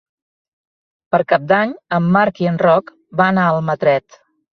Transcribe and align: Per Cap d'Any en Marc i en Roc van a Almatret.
Per 1.15 1.19
Cap 1.33 1.43
d'Any 1.51 1.75
en 1.97 2.07
Marc 2.15 2.41
i 2.45 2.49
en 2.53 2.57
Roc 2.63 2.89
van 3.21 3.41
a 3.43 3.45
Almatret. 3.53 4.19